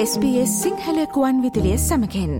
SBS 0.00 0.50
සිංහලකුවන් 0.62 1.38
විදිලිය 1.42 1.78
සමකෙන් 1.78 2.34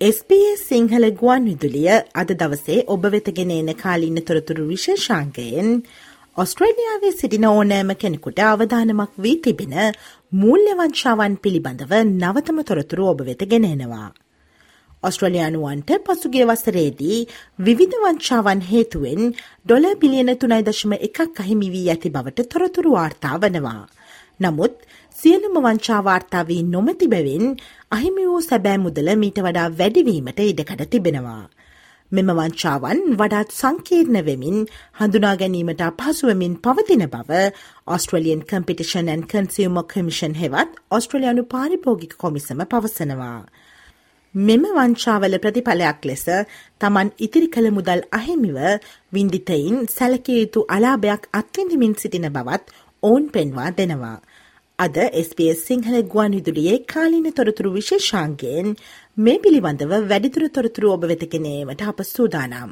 SBS 0.00 0.64
Sinhala 0.68 1.06
ගුවන් 1.12 1.44
විදුලිය 1.44 1.90
අද 2.14 2.32
දවසේ 2.32 2.78
ඔබ 2.86 3.06
වෙතගෙන 3.06 3.52
එන 3.52 3.70
කාලින්න 3.74 4.18
තොරතුරු 4.22 4.64
විශේෂාංකයෙන් 4.66 5.70
ඔස්ට්‍රේලියාවේ 6.36 7.12
සිටින 7.12 7.46
ඕනෑම 7.46 7.94
කෙනෙකුට 7.96 8.42
අවධානමක් 8.46 9.12
වී 9.18 9.36
තිබෙන 9.38 9.76
මූල්‍යවංශාවන් 10.32 11.38
පිළිබඳව 11.38 11.94
නවතම 12.00 12.58
තොරතුරු 12.64 13.06
ඔබ 13.06 13.22
වෙත 13.22 13.46
ගෙනෙනවා. 13.46 14.08
ඔස්ට්‍රලයානුවන්ට 15.02 15.90
පසුගේ 16.04 16.46
වසරේදී 16.46 17.18
විවිධ 17.60 17.96
වංචාවන් 18.00 18.60
හේතුවෙන් 18.64 19.22
ඩොල 19.30 19.86
බිලියන 19.96 20.32
තුනයි 20.36 20.60
දශම 20.62 20.92
එකක් 20.98 21.38
අහිමි 21.38 21.68
වී 21.70 21.86
ඇති 21.88 22.10
බවට 22.10 22.48
තොරතුරු 22.48 22.92
වාර්තා 22.92 23.36
වනවා. 23.38 23.84
නමුත් 24.40 24.74
සියලුම 25.16 25.56
වංචාවාර්තාවී 25.60 26.62
නොමැති 26.64 27.08
බැවින් 27.08 27.46
අහිමි 27.90 28.26
වූ 28.26 28.42
සැබෑ 28.42 28.78
මුදල 28.78 29.08
මීට 29.16 29.40
වඩා 29.40 29.68
වැඩිවීමට 29.74 30.42
ඉඩකඩ 30.42 30.84
තිබෙනවා. 30.88 31.42
මෙම 32.12 32.30
වංචාවන් 32.32 33.00
වඩාත් 33.14 33.52
සංකීර්ණ 33.52 34.20
වෙමින් 34.24 34.56
හඳුනා 34.98 35.34
ගැනීමට 35.36 35.82
අපහසුවමින් 35.82 36.54
පවතින 36.58 37.04
බව 37.08 37.40
Australian 37.88 38.40
competition 38.44 39.10
and 39.10 39.22
consumer 39.24 39.82
commission 39.86 40.34
හෙවත් 40.36 40.80
ඔස්ට්‍රලයානු 40.90 41.44
පාරිභෝගික 41.48 42.16
කොමිසම 42.18 42.64
පවසනවා. 42.66 43.40
මෙම 44.34 44.64
වංචාවල 44.74 45.34
ප්‍රතිඵලයක් 45.38 46.04
ලෙස 46.04 46.24
තමන් 46.80 47.08
ඉතිරි 47.18 47.48
කළ 47.48 47.70
මුදල් 47.70 48.02
අහිමිව 48.12 48.58
වින්දිතයින් 49.12 49.88
සැලකිය 49.88 50.38
යුතු 50.40 50.60
අලාභයක් 50.68 51.22
අත්විඳමින් 51.32 51.94
සිටින 51.94 52.26
බවත් 52.28 52.70
ඔවුන් 53.02 53.24
පෙන්වා 53.28 53.70
දෙනවා. 53.72 54.18
අද 54.78 54.96
SBS 55.20 55.64
සිංහල 55.66 55.96
ගුවන් 56.04 56.36
විදුලියේ 56.36 56.84
කාලින 56.84 57.26
තොරතුරු 57.32 57.72
විශේෂාන්ගයෙන් 57.72 58.76
මේ 59.16 59.38
පිළිබඳව 59.38 59.92
වැඩිදුර 60.08 60.46
තොරතුරු 60.48 60.92
ඔබ 60.92 61.02
වෙතගෙනීමට 61.04 61.82
අප 61.84 61.98
සූදානම්. 62.06 62.70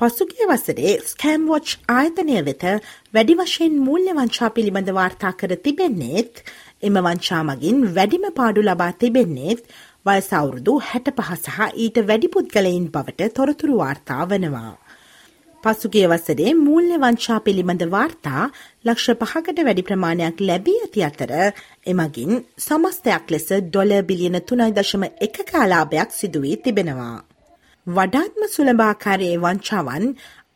පසුගිය 0.00 0.46
වසරේ 0.48 0.90
ස්කෑම්වොච් 1.02 1.70
ආයතනය 1.90 2.34
වෙත 2.44 2.64
වැඩි 3.14 3.34
වශයෙන් 3.36 3.76
මූල්‍ය 3.80 4.12
වංචා 4.12 4.48
පිළිබඳ 4.50 4.90
වාර්තා 4.92 5.30
කර 5.32 5.52
තිබෙන්නේත් 5.58 6.40
එම 6.82 6.96
වංචා 6.98 7.38
මගින් 7.42 7.78
වැඩිම 7.94 8.26
පාඩු 8.34 8.64
ලබා 8.64 8.88
තිබෙන්නේත් 8.94 9.62
වයසවුරුදු 10.06 10.74
හැට 10.82 11.08
පහ 11.12 11.30
සහ 11.36 11.68
ඊට 11.76 12.00
වැඩි 12.02 12.28
පුද්ගලයින් 12.28 12.84
බවට 12.88 13.28
තොරතුරු 13.30 13.76
වාර්තා 13.78 14.26
වනවා. 14.26 14.74
පසුගිය 15.62 16.04
වසරේ 16.06 16.52
මූල්‍ය 16.58 16.98
වංචා 16.98 17.38
පිළිබඳ 17.40 17.84
වාර්තා 17.90 18.42
ලක්ෂ 18.84 19.16
පහකට 19.22 19.64
වැඩි 19.64 19.86
ප්‍රමාණයක් 19.88 20.42
ලැබී 20.42 20.76
ඇති 20.80 21.06
අතර 21.06 21.32
එමගින් 21.86 22.34
සමස්තයක් 22.60 23.32
ලෙස 23.32 23.48
ඩොල 23.62 23.96
බිලියන 24.02 24.38
තුනයි 24.42 24.68
දශම 24.72 25.08
එක 25.20 25.40
කාලාභයක් 25.46 26.14
සිදුවී 26.14 26.58
තිබෙනවා. 26.58 27.16
වඩාත්ම 27.86 28.42
සුළභාකාරයේ 28.46 29.34
වංචාවන් 29.38 30.04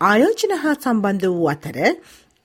ආයෝජන 0.01 0.53
හා 0.63 0.73
සම්බන්ධ 0.77 1.27
වූ 1.29 1.51
අතර 1.53 1.77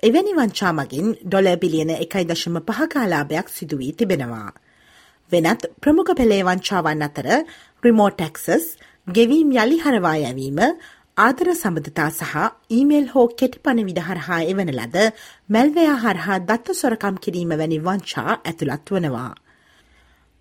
එවැනි 0.03 0.33
වංචා 0.35 0.73
මගින් 0.79 1.07
ඩොල 1.21 1.47
බිලියන 1.63 1.91
එකයි 1.95 2.23
දශම 2.23 2.59
පහකාලාභයක් 2.67 3.47
සිදුවී 3.49 3.93
තිබෙනවා. 3.93 4.49
වෙනත් 5.31 5.65
ප්‍රමුඛ 5.81 6.11
පෙළේ 6.11 6.43
වංචාවන් 6.43 7.01
අතර 7.01 7.27
රිමෝටක්සස් 7.83 8.67
ගෙවීම් 9.07 9.49
යළි 9.55 9.79
හරවා 9.79 10.13
යැවීම 10.17 10.61
ආදර 11.17 11.49
සබඳතා 11.53 12.09
සහ 12.11 12.45
ඊමේල් 12.71 13.07
හෝ 13.07 13.27
කෙටි 13.33 13.63
පණවිඩ 13.65 14.05
හරහා 14.07 14.41
එවන 14.45 14.71
ලද 14.71 14.97
මැල්වයා 15.49 15.97
හරහා 16.05 16.39
දත්ත 16.43 16.77
සොරකම් 16.81 17.17
කිරීම 17.25 17.51
වැනි 17.55 17.81
වංචා 17.81 18.31
ඇතුළත් 18.39 18.87
වනවා. 18.93 19.33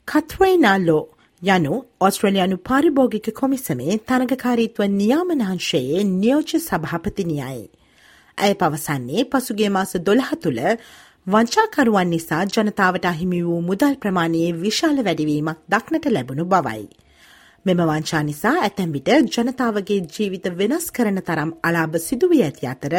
කත්වයිනා 0.09 0.79
ලෝ 0.81 1.05
යනු 1.45 1.75
ඔස්ට්‍රලයානු 2.01 2.57
පාරිභෝගික 2.59 3.27
කොමිසමේ 3.33 3.95
තරගකාරීත්ව 4.03 4.81
නියාමනංශයේ 4.91 6.05
නියෝජ 6.13 6.53
සභාපතිනියයි. 6.59 7.65
ඇය 8.39 8.55
පවසන්නේ 8.55 9.25
පසුගේ 9.25 9.69
මාස 9.69 9.93
දොළහ 10.01 10.31
තුළ 10.43 10.61
වංචාකරුවන් 11.27 12.09
නිසා 12.09 12.43
ජනතාවට 12.49 13.05
අහිමි 13.05 13.41
වූ 13.43 13.61
මුදල් 13.61 13.95
ප්‍රමාණයේ 13.97 14.57
විශාල 14.57 14.99
වැඩිවීමක් 15.01 15.61
දක්නට 15.69 16.07
ලැබුණු 16.09 16.45
බවයි. 16.47 16.83
මෙම 17.67 17.81
වංචා 17.83 18.23
නිසා 18.23 18.57
ඇතැම්විට 18.61 19.11
ජනතාවගේ 19.37 20.01
ජීවිත 20.11 20.47
වෙනස් 20.59 20.87
කරන 20.91 21.23
තරම් 21.23 21.51
අලාභ 21.63 21.97
සිදුවී 22.01 22.43
ඇති 22.43 22.67
අතර 22.67 22.95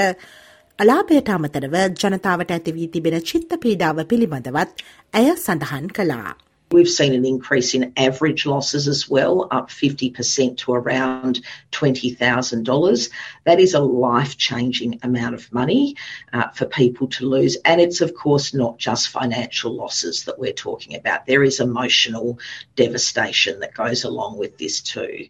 අලාභයට 0.79 1.29
අමතරව 1.31 1.75
ජනතාවට 1.83 2.51
ඇතිවී 2.51 2.88
තිබෙන 2.88 3.22
චිත්ත 3.23 3.62
පීඩාව 3.62 4.03
පිළිබඳවත් 4.06 4.83
ඇය 5.13 5.31
සඳහන් 5.35 5.88
කළා. 5.89 6.44
We've 6.71 6.89
seen 6.89 7.13
an 7.13 7.25
increase 7.25 7.73
in 7.73 7.93
average 7.95 8.45
losses 8.45 8.87
as 8.87 9.07
well, 9.07 9.47
up 9.51 9.69
50% 9.69 10.57
to 10.57 10.73
around 10.73 11.41
$20,000. 11.71 13.09
That 13.43 13.59
is 13.59 13.73
a 13.73 13.79
life 13.79 14.37
changing 14.37 14.99
amount 15.03 15.35
of 15.35 15.51
money 15.53 15.95
uh, 16.33 16.49
for 16.49 16.65
people 16.65 17.07
to 17.09 17.29
lose. 17.29 17.55
And 17.65 17.79
it's, 17.79 18.01
of 18.01 18.15
course, 18.15 18.53
not 18.53 18.77
just 18.77 19.09
financial 19.09 19.73
losses 19.73 20.23
that 20.25 20.39
we're 20.39 20.53
talking 20.53 20.95
about. 20.95 21.25
There 21.25 21.43
is 21.43 21.59
emotional 21.59 22.39
devastation 22.75 23.59
that 23.59 23.73
goes 23.73 24.03
along 24.03 24.37
with 24.37 24.57
this 24.57 24.81
too. 24.81 25.27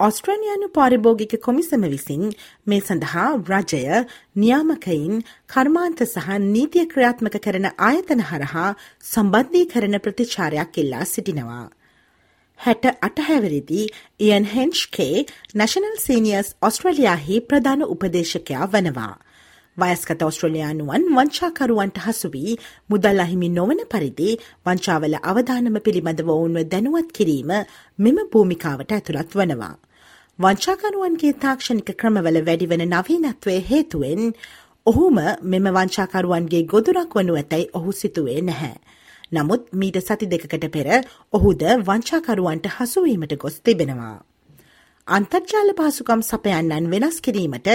ඔස්ට්‍රේලියානු 0.00 0.66
පාරිභෝගික 0.70 1.32
කොමිසම 1.38 1.82
විසින් 1.86 2.22
මේ 2.66 2.80
සඳහා 2.80 3.24
රජය 3.48 3.80
නියාමකයින් 4.36 5.18
කර්මාන්ත 5.50 5.98
සහ 6.04 6.28
නීතිය 6.46 6.84
ක්‍රියාත්මක 6.86 7.36
කරන 7.38 7.66
ආයතන 7.80 8.22
හරහා 8.24 8.68
සම්බන්ධී 9.06 9.66
කරන 9.66 9.96
ප්‍රතිචාරයක් 9.98 10.78
එල්ලා 10.78 11.04
සිටිනවා. 11.06 11.66
හැට 12.60 12.88
අටහැවරිදි 13.00 13.82
ඉයන් 14.20 14.46
හෙන්ෂ්කේ 14.46 15.26
නැශනල් 15.54 15.98
සීනියස් 15.98 16.48
ඔස්ට්‍රලයාහි 16.62 17.42
ප්‍රධාන 17.42 17.84
උපදේශකයා 17.86 18.70
වනවා. 18.70 19.12
වයස්කත 19.76 20.22
ඔස්ට්‍රලයානුවන් 20.22 21.06
වංචාකරුවන්ට 21.10 22.02
හසුවී 22.06 22.56
මුදල් 22.88 23.20
අහිමි 23.20 23.48
නොවන 23.50 23.84
පරිදි 23.88 24.30
වංචාවල 24.64 25.20
අවධානම 25.24 25.78
පිළිබඳව 25.82 26.34
ඔවුන්ව 26.34 26.66
දැනුවත් 26.68 27.12
කිරීම 27.12 27.54
මෙම 27.98 28.26
භූමිකාවට 28.28 28.92
ඇතුළත් 28.92 29.32
වනවා. 29.34 29.72
වංචාකරුවන්ගේ 30.40 31.30
තාක්ෂණික 31.34 31.90
ක්‍රමවල 31.94 32.36
වැඩිවන 32.40 32.82
නවීනත්වය 32.86 33.56
හේතුවෙන් 33.62 34.22
ඔහුම 34.86 35.18
මෙම 35.44 35.66
වංචාකරුවන්ගේ 35.70 36.62
ගොදුරක් 36.64 37.16
වනු 37.16 37.34
ඇතැයි 37.34 37.66
ඔහු 37.74 37.92
සිතුවේ 37.92 38.38
නැහැ. 38.42 38.70
නමුත් 39.32 39.66
මීට 39.74 39.98
සති 40.00 40.28
දෙකකට 40.28 40.64
පෙර 40.70 40.88
ඔහුද 41.32 41.66
වංචාකරුවන්ට 41.84 42.70
හසුවීමට 42.70 43.36
ගොස් 43.36 43.60
තිබෙනවා. 43.60 44.16
අන්තර්ජාල 45.08 45.74
පහසුකම් 45.74 46.24
සපයන්නන් 46.24 46.90
වෙනස් 46.90 47.20
කිරීමට 47.20 47.70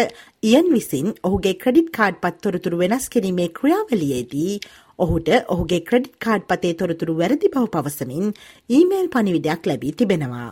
ඉයන් 0.46 0.74
විසින් 0.74 1.14
ඔහුගේ 1.24 1.56
ක්‍රඩිට් 1.58 1.94
කාඩ් 1.94 2.20
පත් 2.20 2.36
තොරතුරු 2.42 2.78
වෙනස් 2.78 3.10
කිරීමේ 3.10 3.50
ක්‍රියාවලියේදී 3.54 4.60
ඔහුට 5.00 5.34
ඔහුගේ 5.48 5.84
ක්‍රඩිට් 5.84 6.18
කාඩ් 6.20 6.50
පතේ 6.50 6.76
තොරතුරු 6.76 7.16
වැරදි 7.16 7.48
බව 7.50 7.66
පවසමින් 7.74 8.38
ඊමේල් 8.70 9.08
පනිවිඩයක් 9.10 9.62
ලැබී 9.66 9.94
තිබෙනවා. 9.94 10.52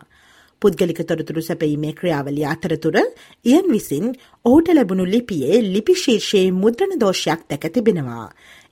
පුද්ගලික 0.63 1.00
තොරතුරු 1.03 1.41
සැපීමේ 1.41 1.94
ක්‍රියාවලිය 1.94 2.46
අතරතුර 2.47 2.97
ඉයන් 3.46 3.68
විසින් 3.68 4.06
ඔහුට 4.46 4.69
ලැබුණු 4.72 5.06
ලිපියේ 5.07 5.63
ලිපිශීර්ෂයේ 5.68 6.51
මුද්‍රණ 6.56 7.00
දෝෂයක් 7.00 7.41
දැක 7.50 7.66
තිබෙනවා. 7.69 8.28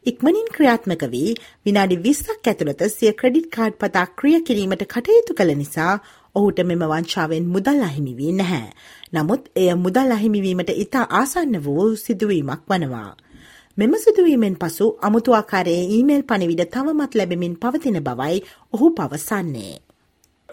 ඉක්මනින් 0.06 0.48
ක්‍රියාත්මක 0.52 1.04
වී 1.08 1.32
විනාඩි 1.66 1.98
විස්සක් 2.00 2.48
ඇතුළත 2.48 2.82
සිය 2.90 3.12
ක්‍රඩිට් 3.14 3.50
කාඩ් 3.50 3.76
පතා 3.78 4.06
ක්‍රිය 4.16 4.40
කිරීමට 4.42 4.86
කටයුතු 4.88 5.34
කළ 5.34 5.54
නිසා 5.56 5.94
ඔහුට 6.36 6.64
මෙම 6.64 6.84
වංචාවෙන් 6.86 7.46
මුදල් 7.48 7.84
අහිමිවී 7.84 8.32
නැහැ. 8.34 8.70
නමුත් 9.14 9.44
එය 9.56 9.70
මුදල් 9.78 10.12
අහිමිවීමට 10.12 10.72
ඉතා 10.76 11.06
ආසන්න 11.14 11.60
වූ 11.60 11.86
සිදුවීමක් 11.98 12.64
වනවා. 12.68 13.12
මෙම 13.78 13.94
සිදුවීමෙන් 13.98 14.56
පසු 14.56 14.88
අමුතුආකාරයේ 15.02 15.86
ඊමේල් 15.92 16.24
පණිවිඩ 16.24 16.66
තවමත් 16.70 17.16
ලැබෙමින් 17.16 17.56
පවතින 17.58 18.02
බවයි 18.02 18.44
ඔහු 18.74 18.88
පවසන්නේ. 18.92 19.74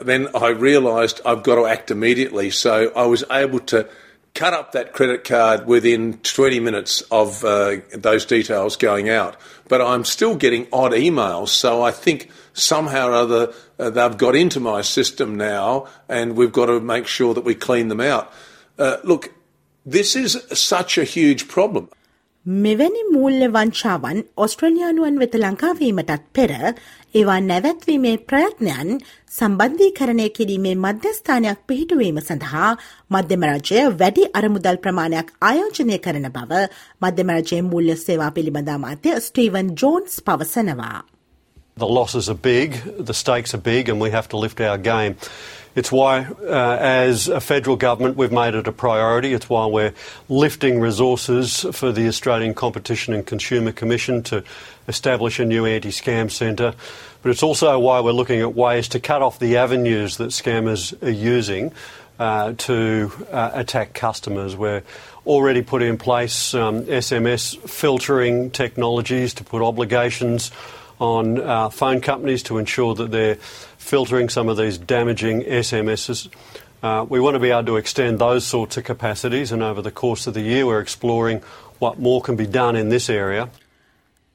Then 0.01 0.29
I 0.35 0.49
realised 0.49 1.21
I've 1.25 1.43
got 1.43 1.57
to 1.57 1.67
act 1.67 1.91
immediately. 1.91 2.51
So 2.51 2.93
I 2.95 3.07
was 3.07 3.25
able 3.31 3.61
to 3.61 3.89
cut 4.35 4.55
up 4.55 4.73
that 4.73 4.93
credit 4.93 5.25
card 5.25 5.67
within 5.67 6.19
20 6.19 6.61
minutes 6.61 7.01
of 7.11 7.45
uh, 7.45 7.77
those 7.93 8.25
details 8.25 8.77
going 8.77 9.09
out. 9.09 9.37
But 9.69 9.83
I'm 9.83 10.05
still 10.05 10.37
getting 10.37 10.67
odd 10.73 10.93
emails, 10.93 11.49
so 11.49 11.83
I 11.83 11.91
think 11.91 12.31
somehow 12.53 13.09
or 13.09 13.15
other 13.15 13.53
uh, 13.79 13.91
they've 13.91 14.17
got 14.17 14.37
into 14.37 14.61
my 14.61 14.83
system 14.83 15.37
now, 15.37 15.89
and 16.09 16.37
we've 16.37 16.53
got 16.53 16.67
to 16.67 16.81
make 16.81 17.07
sure 17.07 17.35
that 17.35 17.45
we 17.45 17.55
clean 17.55 17.89
them 17.89 18.01
out. 18.01 18.33
Uh, 18.79 18.99
look, 19.03 19.35
this 19.85 20.15
is 20.15 20.41
such 20.53 20.99
a 20.99 21.05
huge 21.05 21.49
problem. 21.49 21.89
මෙවැනි 22.47 23.01
මූල්‍ය 23.13 23.47
වංචාවන් 23.55 24.19
ඔස්ට්‍රලයානුවන් 24.37 25.19
වෙත 25.21 25.35
ලංකාවීමටත් 25.35 26.23
පෙර 26.33 26.53
ඒවා 27.15 27.41
නැවැත්වීමේ 27.41 28.13
ප්‍රයත්නයන් 28.31 28.93
සම්බන්ධීකරණය 29.31 30.29
කිරීමේ 30.31 30.75
මධ්‍යස්ථානයක් 30.77 31.61
පිහිටුවීම 31.67 32.21
සඳහා 32.21 32.71
මධ්‍යමරජය 33.11 33.83
වැඩි 34.01 34.25
අරමුදල් 34.33 34.81
ප්‍රමාණයක් 34.85 35.35
ආයෝජනය 35.43 35.99
කරන 35.99 36.31
බව 36.31 36.65
මධ්‍යමරජයේ 37.03 37.63
මූල්‍ය 37.69 37.97
සේවා 37.99 38.31
පිළිබඳ 38.31 38.71
අමාත්‍ය 38.71 39.21
ස්ටීවන් 39.21 39.77
ජෝන්ස් 39.83 40.19
පවසනවා. 40.23 41.05
The 41.77 41.87
losses 41.89 42.29
are 42.29 42.41
big, 42.45 42.81
the 42.99 43.15
stakes 43.15 43.55
are 43.55 43.63
big, 43.63 43.89
and 43.89 44.01
we 44.01 44.11
have 44.11 44.29
to 44.29 44.39
lift 44.39 44.61
our 44.61 44.79
game. 44.79 45.15
It's 45.75 45.93
why, 45.93 46.25
uh, 46.25 46.77
as 46.81 47.29
a 47.29 47.41
federal 47.41 47.77
government, 47.77 48.17
we've 48.17 48.33
made 48.33 48.55
it 48.55 48.67
a 48.67 48.73
priority. 48.73 49.33
It's 49.33 49.49
why 49.49 49.67
we're 49.67 49.95
lifting 50.29 50.81
resources 50.81 51.67
for 51.73 51.93
the 51.93 52.09
Australian 52.09 52.55
Competition 52.55 53.15
and 53.15 53.25
Consumer 53.25 53.73
Commission 53.73 54.23
to 54.25 54.43
establish 54.89 55.39
a 55.39 55.45
new 55.45 55.67
anti 55.67 55.91
scam 55.91 56.31
centre. 56.31 56.75
But 57.23 57.31
it's 57.31 57.43
also 57.43 57.79
why 57.79 58.01
we're 58.01 58.13
looking 58.13 58.41
at 58.41 58.55
ways 58.55 58.89
to 58.89 59.01
cut 59.01 59.23
off 59.23 59.39
the 59.39 59.57
avenues 59.57 60.17
that 60.17 60.31
scammers 60.31 61.01
are 61.03 61.11
using 61.11 61.73
uh, 62.19 62.55
to 62.59 63.13
uh, 63.31 63.51
attack 63.55 63.95
customers. 63.95 64.57
We're 64.57 64.83
already 65.27 65.63
put 65.63 65.83
in 65.83 65.99
place 65.99 66.55
um, 66.55 66.85
SMS 66.85 67.57
filtering 67.69 68.51
technologies 68.51 69.35
to 69.35 69.45
put 69.45 69.63
obligations 69.63 70.51
on 71.01 71.41
uh, 71.41 71.69
phone 71.69 72.01
companies 72.01 72.43
to 72.45 72.59
ensure 72.59 72.95
that 72.95 73.11
they're 73.11 73.39
filtering 73.88 74.30
some 74.30 74.50
of 74.50 74.58
these 74.58 74.78
damaging 74.78 75.44
SMSs. 75.44 76.30
Uh, 76.84 77.06
we 77.08 77.20
want 77.20 77.36
to 77.36 77.40
be 77.40 77.50
able 77.50 77.66
to 77.66 77.78
extend 77.78 78.20
those 78.20 78.46
sorts 78.46 78.78
of 78.78 78.84
capacities, 78.84 79.52
and 79.52 79.64
over 79.64 79.82
the 79.82 79.92
course 79.92 80.28
of 80.28 80.34
the 80.34 80.42
year, 80.42 80.66
we're 80.66 80.82
exploring 80.82 81.42
what 81.80 82.00
more 82.00 82.22
can 82.22 82.36
be 82.36 82.46
done 82.46 82.76
in 82.76 82.90
this 82.90 83.10
area. 83.10 83.50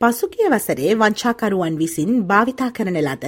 පසුගිය 0.01 0.49
වසරේ 0.51 0.91
වංචාකරුවන් 0.95 1.77
විසින් 1.79 2.11
භාවිතා 2.27 2.69
කරන 2.71 2.99
ලද 3.01 3.25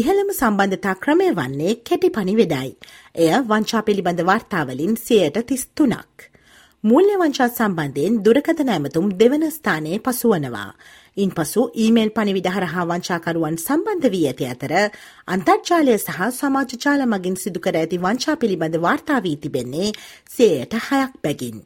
ඉහළම 0.00 0.32
සම්බන්ධතා 0.38 0.94
ක්‍රමය 0.94 1.28
වන්නේ 1.36 1.74
කෙටි 1.90 2.10
පනිවෙදයි. 2.10 2.68
එය 3.16 3.30
වංචා 3.48 3.80
පිළිබඳ 3.82 4.20
වාර්තාවලින් 4.26 4.96
සියයට 4.96 5.38
තිස්තුනක්. 5.46 6.28
මූල්‍ය 6.85 7.13
වංචා 7.17 7.47
සම්බන්ධයෙන් 7.49 8.17
දුරකථන 8.25 8.67
ඇමතුම් 8.69 9.05
දෙවන 9.11 9.43
ස්ථානයේ 9.49 9.97
පසුවනවා. 9.99 10.67
ඉන් 11.17 11.31
පසු 11.31 11.61
ඊමේල් 11.75 12.11
පනිවිඩ 12.11 12.49
හරහා 12.49 12.83
වංචාකරුවන් 12.83 13.57
සම්බන්ධ 13.57 14.11
වී 14.13 14.27
ඇති 14.27 14.45
අතර 14.45 14.73
අන්තර්ජාලය 15.27 15.95
සහ 15.97 16.19
සමාජජාල 16.31 17.01
මගින් 17.07 17.39
සිදුකර 17.43 17.73
ඇති 17.73 17.97
වංචා 17.97 18.35
පිළිබඳ 18.35 18.77
වාර්තා 18.77 19.19
වී 19.19 19.37
තිබෙන්නේ 19.37 19.89
සේයට 20.29 20.77
හයක් 20.83 21.17
බැගින්. 21.23 21.57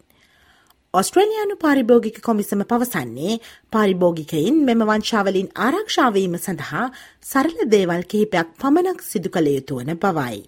ඔස්ට්‍රලයානු 0.93 1.55
පාරිභෝගික 1.57 2.21
කොමිසම 2.21 2.63
පවසන්නේ 2.63 3.39
පාරිභෝගිකයින් 3.71 4.63
මෙම 4.63 4.87
වංශාවලින් 4.87 5.53
ආරක්ෂාවීම 5.59 6.39
සඳහා 6.39 6.85
සරල 7.23 7.59
දේවල් 7.67 8.07
කිහිපයක් 8.11 8.55
පමණක් 8.61 9.01
සිදු 9.03 9.29
කළ 9.29 9.51
යුතුවන 9.51 9.97
බවයි. 9.97 10.39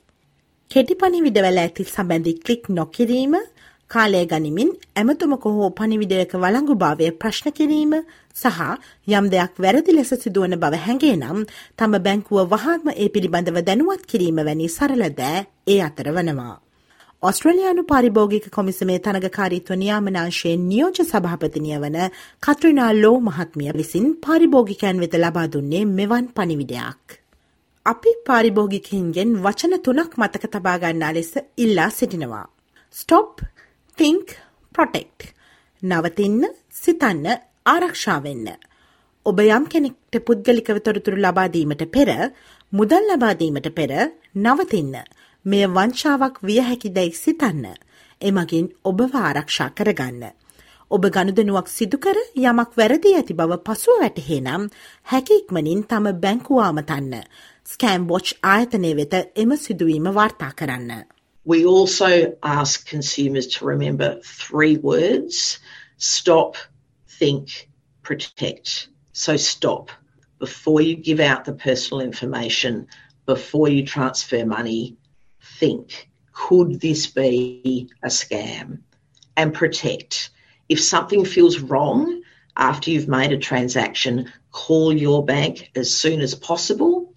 කෙටිපනි 0.72 1.20
විඩවල 1.22 1.58
ඇති 1.60 1.84
සබැඳි 1.90 2.40
කලික් 2.40 2.64
නොකිරීම 2.72 3.36
කාලය 3.92 4.24
ගනිමින් 4.26 4.70
ඇමතුමක 4.96 5.46
හෝ 5.50 5.70
පනිවිඩයක 5.72 6.34
වළංගුභාවය 6.36 7.08
ප්‍රශ්න 7.14 7.52
කිරීම 7.52 7.94
සහ 8.36 8.60
යම් 9.10 9.26
දෙයක් 9.34 9.54
වැරදි 9.58 9.96
ලෙස 9.98 10.12
සිදුවන 10.16 10.56
බව 10.56 10.80
හැඟේ 10.86 11.16
නම් 11.16 11.40
තම 11.78 11.94
බැංකුව 12.06 12.52
වහාත්ම 12.54 12.92
ඒ 12.94 13.08
පිළිබඳව 13.10 13.58
දැනුවත් 13.62 14.04
කිරීම 14.06 14.40
වැනි 14.42 14.68
සරල 14.70 15.04
දෑ 15.14 15.46
ඒ 15.68 15.80
අතර 15.82 16.08
වනවා. 16.10 16.56
ඔස්ට්‍රලයානු 17.24 17.84
පාරිභෝගික 17.84 18.46
කොමිසමේ 18.50 19.00
තනගකාරීත්ව 19.00 19.76
නියාමනාංශයේ 19.76 20.56
නියෝජ 20.62 21.00
සභාපතිනිය 21.04 21.78
වන 21.78 21.98
කත්‍රනා 22.44 22.92
ලෝ 22.96 23.18
මහත්මිය 23.22 23.72
විසින් 23.74 24.08
පාරිභෝගිකයන් 24.26 25.04
වෙත 25.04 25.16
ලබා 25.16 25.48
දුන්නේ 25.48 25.84
මෙවන් 25.92 26.26
පනිවිඩයක්. 26.36 27.04
අපි 27.86 28.12
පාරිභෝගිකහින්ගෙන් 28.28 29.40
වචන 29.44 29.76
තුනක් 29.86 30.12
මතක 30.18 30.54
තබාගන්නා 30.54 31.14
ලෙස 31.14 31.32
ඉල්ලා 31.58 31.90
සිටිනවා. 31.92 32.46
Stop 32.96 33.42
think, 34.02 34.30
protect. 34.76 35.20
නවතින්න, 35.84 36.46
සිතන්න, 36.74 37.26
ආරක්ෂාවෙන්න. 37.66 38.48
ඔබ 39.26 39.42
යම් 39.44 39.66
කෙනෙක්ට 39.74 40.18
පුද්ගලිකව 40.26 40.80
තොරතුරු 40.82 41.20
ලබාදීමට 41.22 41.84
පෙර, 41.96 42.10
මුදල් 42.74 43.06
ලබාදීමට 43.12 43.70
පෙර, 43.78 43.94
නවතින්න. 44.36 44.96
මෙය 45.46 45.68
වංචාවක් 45.68 46.42
විය 46.42 46.60
හැකි 46.62 46.94
දැයි 46.98 47.14
සිතන්න. 47.14 47.68
එමගින් 48.22 48.72
ඔබව 48.84 49.14
ආරක්ෂා 49.22 49.70
කරගන්න. 49.78 50.26
ඔබ 50.92 51.08
ගනුදනුවක් 51.14 51.70
සිදුකර 51.70 52.18
යමක් 52.36 52.76
වැරදි 52.76 53.16
ඇති 53.16 53.38
බව 53.38 53.62
පසුව 53.62 54.02
වැටහේ 54.02 54.42
නම් 54.42 54.70
හැකිඉක්මනින් 55.14 55.86
තම 55.86 56.12
බැංකුවාමතන්න. 56.26 57.16
ස්කෑම් 57.68 58.10
බොච් 58.10 58.34
ආයතනය 58.44 58.96
වෙත 58.96 59.18
එම 59.36 59.58
සිදුවීම 59.58 60.10
වාර්තා 60.12 60.54
කරන්න. 60.58 61.21
We 61.44 61.66
also 61.66 62.38
ask 62.44 62.88
consumers 62.88 63.48
to 63.48 63.66
remember 63.66 64.20
three 64.24 64.78
words 64.78 65.60
stop, 65.98 66.56
think, 67.08 67.70
protect. 68.04 68.90
So 69.14 69.38
stop. 69.38 69.90
Before 70.40 70.82
you 70.82 70.96
give 70.96 71.20
out 71.20 71.46
the 71.46 71.54
personal 71.54 72.02
information, 72.02 72.88
before 73.26 73.70
you 73.70 73.86
transfer 73.86 74.46
money, 74.46 74.98
think 75.60 76.10
could 76.34 76.80
this 76.80 77.08
be 77.08 77.90
a 78.04 78.08
scam? 78.08 78.80
And 79.38 79.54
protect. 79.54 80.30
If 80.70 80.82
something 80.82 81.26
feels 81.26 81.60
wrong 81.60 82.22
after 82.56 82.92
you've 82.92 83.08
made 83.08 83.32
a 83.32 83.38
transaction, 83.38 84.32
call 84.52 84.96
your 84.96 85.26
bank 85.26 85.72
as 85.76 85.94
soon 85.94 86.22
as 86.22 86.36
possible 86.36 87.14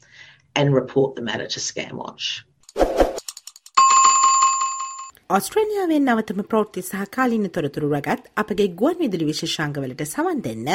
and 0.55 0.75
report 0.75 1.15
the 1.15 1.23
matter 1.23 1.47
to 1.47 1.61
ScamWatch. 1.61 2.43
ඔස්ට්‍රේලියාවෙන් 5.35 6.05
නවතම 6.05 6.41
ප්‍රෝත්ති 6.51 6.83
සහ 6.83 6.95
කාලින්න 7.11 7.49
තොරතුරු 7.49 7.91
රගත් 7.91 8.21
අපගේ 8.37 8.69
ගුවන් 8.81 8.99
විදිලි 8.99 9.25
විශෂංගවලට 9.31 10.05
සවන් 10.05 10.43
දෙන්න 10.45 10.69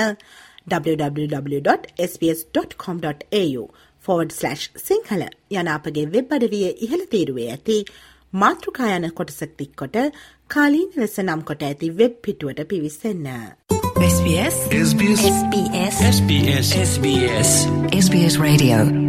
www.sbs.com.au 0.74 3.64
forward 4.04 4.32
Sinhala 4.88 5.24
යන 5.54 5.68
අපගේ 5.68 6.06
web 6.16 6.34
අඩවිය 6.38 6.68
ඉහළ 6.88 7.06
තීරුවේ 7.14 7.50
ඇති 7.52 7.78
මාතෘකායන 8.34 9.12
කොටසක් 9.12 9.52
තික්කොට 9.58 9.98
කාලීන 10.48 10.92
ලෙස 10.96 11.20
නම් 11.24 11.42
කොට 11.44 11.64
ඇති 11.64 11.90
වෙබ් 12.02 12.14
පිටුවට 12.22 12.68
පිවිසන්න. 12.68 13.28
SBS 14.08 14.56
SBS 14.82 15.22
SBS 15.34 15.96
SBS 16.10 16.68
SBS 16.84 17.50
SBS 17.98 18.40
Radio 18.40 19.09